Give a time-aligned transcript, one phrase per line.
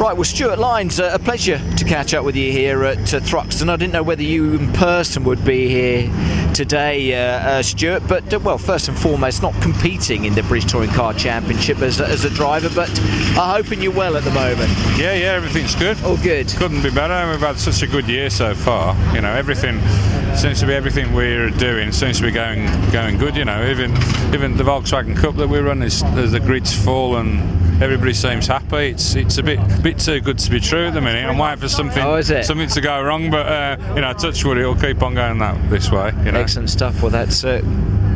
[0.00, 3.20] Right, well, Stewart Lines, uh, a pleasure to catch up with you here at uh,
[3.20, 3.68] Thruxton.
[3.68, 6.10] I didn't know whether you in person would be here
[6.54, 10.72] today, uh, uh, Stewart, but uh, well, first and foremost, not competing in the British
[10.72, 12.88] Touring Car Championship as, as a driver, but
[13.38, 14.70] I'm hoping you're well at the moment.
[14.96, 16.02] Yeah, yeah, everything's good.
[16.02, 16.48] All good.
[16.48, 17.30] Couldn't be better.
[17.30, 18.96] We've had such a good year so far.
[19.14, 19.82] You know, everything
[20.34, 23.36] seems to be everything we're doing seems to be going going good.
[23.36, 23.90] You know, even
[24.32, 28.90] even the Volkswagen Cup that we run is the grid's full and everybody seems happy.
[28.90, 31.24] It's it's a bit bit too good to be true at the minute.
[31.28, 32.44] I'm waiting for something Oh, it?
[32.44, 35.70] something to go wrong, but uh, you know, touch wood, it'll keep on going that
[35.70, 36.12] this way.
[36.24, 36.40] You know.
[36.40, 37.00] Excellent stuff.
[37.02, 37.60] Well, that's uh,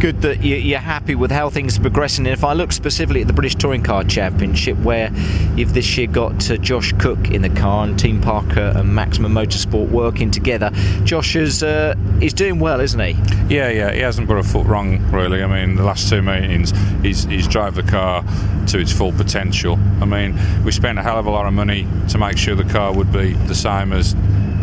[0.00, 2.26] good that you- you're happy with how things are progressing.
[2.26, 5.10] And if I look specifically at the British Touring Car Championship, where
[5.56, 9.32] you've this year got uh, Josh Cook in the car and Team Parker and Maximum
[9.34, 10.70] Motorsport working together,
[11.04, 13.16] Josh is uh, he's doing well, isn't he?
[13.48, 15.42] Yeah, yeah, he hasn't put a foot wrong really.
[15.42, 16.72] I mean, the last two meetings,
[17.02, 18.24] he's he's drove the car
[18.68, 19.78] to its full potential.
[20.00, 22.64] I mean, we spent a hell of a lot of money to make sure the
[22.64, 24.14] car would be the same as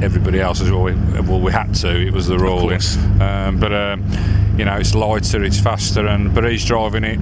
[0.02, 0.84] everybody else as well.
[0.84, 1.90] We, well, we had to.
[1.90, 2.72] It was the rule.
[3.22, 4.04] Um, but um,
[4.58, 7.20] you know, it's lighter, it's faster, and but he's driving it.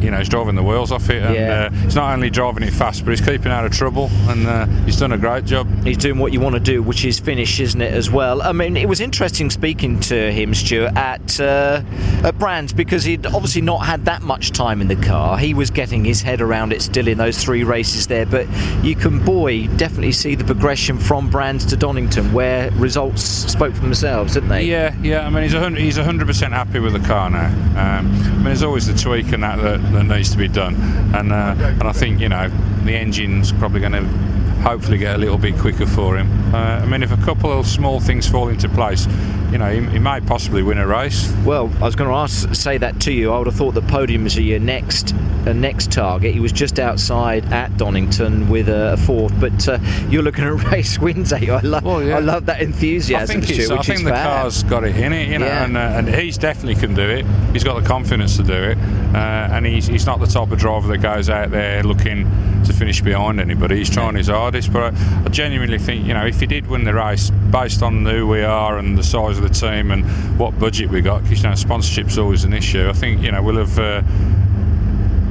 [0.00, 1.68] You know, he's driving the wheels off it, and Yeah.
[1.72, 4.66] uh, he's not only driving it fast, but he's keeping out of trouble, and uh,
[4.84, 5.66] he's done a great job.
[5.84, 8.42] He's doing what you want to do, which is finish, isn't it, as well?
[8.42, 11.82] I mean, it was interesting speaking to him, Stewart, at, uh,
[12.22, 15.36] at Brands because he'd obviously not had that much time in the car.
[15.38, 18.46] He was getting his head around it still in those three races there, but
[18.84, 23.80] you can, boy, definitely see the progression from Brands to Donington where results spoke for
[23.80, 24.64] themselves, didn't they?
[24.64, 25.26] Yeah, yeah.
[25.26, 27.46] I mean, he's a hundred, he's hundred percent happy with the car now.
[27.48, 30.74] Um, I mean, there's always the tweak and that that, that needs to be done,
[31.14, 32.48] and uh, and I think you know
[32.84, 34.27] the engine's probably going to
[34.62, 36.54] hopefully get a little bit quicker for him.
[36.54, 39.06] Uh, I mean, if a couple of small things fall into place,
[39.50, 41.32] you know, he, he might possibly win a race.
[41.44, 43.32] Well, I was going to ask, say that to you.
[43.32, 45.14] I would have thought the podiums are your next
[45.46, 46.34] uh, next target.
[46.34, 49.78] He was just outside at Donington with a, a fourth, but uh,
[50.10, 51.32] you're looking at race wins.
[51.32, 51.46] Eh?
[51.50, 52.16] I love, Well, yeah.
[52.16, 54.42] I love that I enthusiasm, think, it's, Stewart, I which think is the fab.
[54.42, 55.64] car's got it in it, you know, Yeah.
[55.64, 57.24] and, uh, and he's definitely can do it.
[57.52, 58.76] He's got the confidence to do it,
[59.14, 62.24] uh, and he's, he's not the type of driver that goes out there looking
[62.64, 63.76] to finish behind anybody.
[63.78, 66.84] He's trying his hardest, but I, I genuinely think, you know, if he did win
[66.84, 70.04] the race, based on who we are and the size of the team and
[70.38, 72.88] what budget we got, because you know, sponsorship's always an issue.
[72.88, 73.78] I think you know we'll have.
[73.78, 74.02] Uh,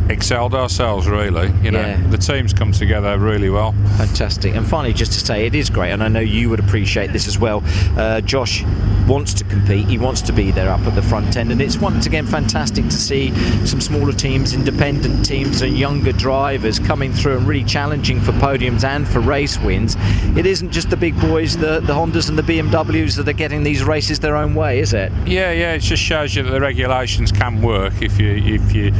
[0.09, 2.01] excelled ourselves really you know Yeah.
[2.09, 4.55] the team's come together really well Fantastic.
[4.55, 7.27] And finally, just to say, it is great, and I know you would appreciate this
[7.27, 7.61] as well.
[7.97, 8.63] Uh, Josh
[9.07, 11.77] wants to compete, he wants to be there up at the front end, and it's
[11.77, 13.33] once again fantastic to see
[13.65, 18.83] some smaller teams, independent teams, and younger drivers coming through and really challenging for podiums
[18.83, 19.95] and for race wins.
[20.37, 23.63] It isn't just the big boys, the, the Hondas and the BMWs, that are getting
[23.63, 25.11] these races their own way, is it?
[25.25, 25.73] Yeah, yeah.
[25.73, 28.91] It just shows you that the regulations can work if you if you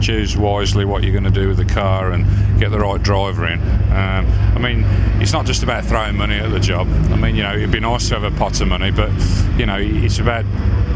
[0.00, 2.24] choose wisely what you're going to do with the car and
[2.58, 3.60] get the right driver in.
[3.90, 4.84] Um, I mean,
[5.20, 6.88] it's not just about throwing money at the job.
[7.10, 9.10] I mean, you know, it'd be nice to have a pot of money, but
[9.58, 10.44] you know, it's about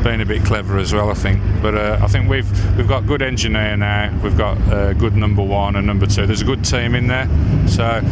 [0.03, 1.11] being a bit clever as well.
[1.11, 1.41] I think.
[1.61, 4.19] But uh, I think we've we've got good engineer now.
[4.23, 6.27] We've got uh, good number one and number two.
[6.27, 7.29] There's a good team in there.
[7.69, 8.03] So.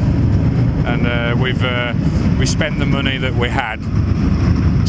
[0.81, 1.93] And uh, we've uh,
[2.39, 3.81] we spent the money that we had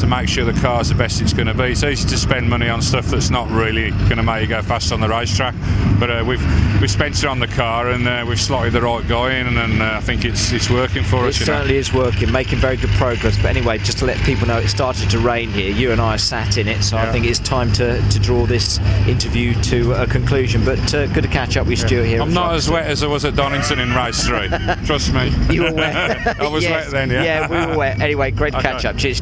[0.02, 1.64] to make sure the car's the best it's going to be.
[1.72, 4.62] It's easy to spend money on stuff that's not really going to make you go
[4.62, 5.56] fast on the racetrack,
[6.00, 6.42] but uh, we've
[6.82, 9.82] we've spent it on the car and uh, we've slotted the right guy in, and
[9.82, 11.40] uh, I think it's it's working for It us.
[11.40, 11.46] know.
[11.46, 13.38] certainly is working, making very good progress.
[13.38, 15.72] But anyway, just to let people know, it started to rain here.
[15.72, 18.46] You and I are sat in it, so I think it's time to, to draw
[18.46, 20.66] this interview to a conclusion.
[20.66, 22.22] But uh, good to catch up with Stewart here.
[22.22, 24.48] I'm not as wet as I was at Donington in race three.
[24.86, 25.32] Trust me.
[25.54, 26.40] You were wet.
[26.42, 26.86] I was Yes.
[26.86, 27.24] wet then, yeah.
[27.24, 28.02] Yeah, we were wet.
[28.02, 28.98] Anyway, great to catch up.
[28.98, 29.22] Cheers.